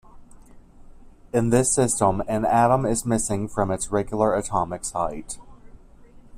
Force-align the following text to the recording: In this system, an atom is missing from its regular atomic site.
In 1.31 1.51
this 1.51 1.71
system, 1.71 2.23
an 2.27 2.43
atom 2.43 2.87
is 2.87 3.05
missing 3.05 3.47
from 3.47 3.69
its 3.69 3.91
regular 3.91 4.33
atomic 4.33 4.83
site. 4.83 5.37